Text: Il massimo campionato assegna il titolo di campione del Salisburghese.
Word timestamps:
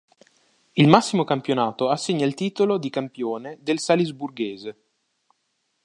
Il 0.75 0.87
massimo 0.87 1.23
campionato 1.25 1.87
assegna 1.89 2.25
il 2.25 2.33
titolo 2.33 2.79
di 2.79 2.89
campione 2.89 3.59
del 3.61 3.77
Salisburghese. 3.79 4.77